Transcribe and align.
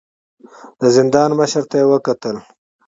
د 0.79 0.81
زندان 0.95 1.29
مشر 1.39 1.63
ته 1.69 1.75
يې 1.79 1.85
وکتل. 1.91 2.35